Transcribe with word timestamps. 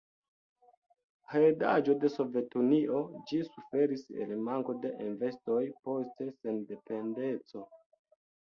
Heredaĵo 1.33 1.95
de 2.03 2.09
Sovetunio, 2.13 3.03
ĝi 3.31 3.41
suferis 3.51 4.07
el 4.25 4.33
manko 4.49 4.77
de 4.87 4.95
investoj 5.09 5.63
post 5.89 6.27
sendependeco. 6.39 7.67